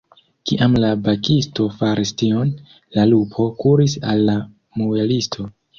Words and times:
Kiam 0.51 0.77
la 0.83 0.89
bakisto 1.07 1.67
faris 1.81 2.15
tion, 2.23 2.51
la 2.99 3.07
lupo 3.13 3.49
kuris 3.65 3.99
al 4.15 4.29
la 4.33 4.41
muelisto. 4.83 5.53